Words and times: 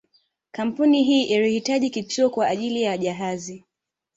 Kampuni 0.51 1.03
hii 1.03 1.23
ilihitaji 1.23 1.89
kituo 1.89 2.29
kwa 2.29 2.47
ajili 2.47 2.81
ya 2.81 2.97
jahazi 2.97 3.63